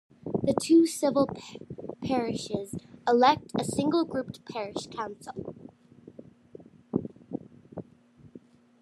The 0.41 0.55
two 0.59 0.87
civil 0.87 1.29
parishes 2.03 2.73
elect 3.07 3.51
a 3.59 3.63
single 3.63 4.03
grouped 4.03 4.43
parish 4.45 4.87
council. 4.87 5.53